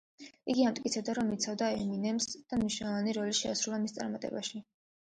იგი 0.53 0.63
ამტკიცებდა, 0.69 1.15
რომ 1.19 1.29
იცავდა 1.35 1.69
ემინემს 1.83 2.27
და 2.39 2.61
მნიშვნელოვანი 2.63 3.17
როლი 3.21 3.39
შეასრულა 3.45 3.85
მის 3.87 3.99
წარმატებაში. 4.01 4.67